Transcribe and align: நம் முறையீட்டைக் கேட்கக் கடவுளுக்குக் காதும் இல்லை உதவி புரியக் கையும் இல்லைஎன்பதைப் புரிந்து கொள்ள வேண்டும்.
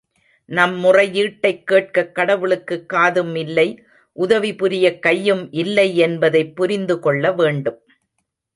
நம் 0.49 0.83
முறையீட்டைக் 0.83 1.63
கேட்கக் 1.63 2.15
கடவுளுக்குக் 2.15 2.89
காதும் 2.89 3.35
இல்லை 3.35 3.67
உதவி 4.17 4.55
புரியக் 4.55 5.01
கையும் 5.01 5.51
இல்லைஎன்பதைப் 5.51 6.55
புரிந்து 6.55 6.99
கொள்ள 6.99 7.31
வேண்டும். 7.31 7.79